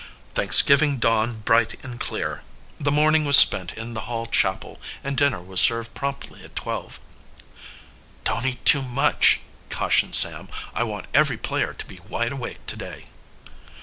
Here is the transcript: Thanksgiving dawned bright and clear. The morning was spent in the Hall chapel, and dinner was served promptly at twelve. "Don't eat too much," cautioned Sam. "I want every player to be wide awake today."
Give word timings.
Thanksgiving 0.33 0.97
dawned 0.97 1.45
bright 1.45 1.77
and 1.83 1.99
clear. 1.99 2.41
The 2.79 2.89
morning 2.91 3.23
was 3.23 3.37
spent 3.37 3.73
in 3.73 3.93
the 3.93 4.09
Hall 4.09 4.25
chapel, 4.25 4.81
and 5.03 5.15
dinner 5.15 5.43
was 5.43 5.61
served 5.61 5.93
promptly 5.93 6.43
at 6.43 6.55
twelve. 6.55 6.99
"Don't 8.23 8.47
eat 8.47 8.65
too 8.65 8.81
much," 8.81 9.41
cautioned 9.69 10.15
Sam. 10.15 10.49
"I 10.73 10.81
want 10.85 11.05
every 11.13 11.37
player 11.37 11.75
to 11.75 11.85
be 11.85 11.99
wide 12.09 12.31
awake 12.31 12.65
today." 12.65 13.05